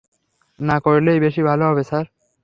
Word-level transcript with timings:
না 0.59 0.77
করলেই 0.79 1.19
বেশি 1.19 1.41
ভালো 1.43 1.63
হবে, 1.65 1.83
স্যার। 1.83 2.05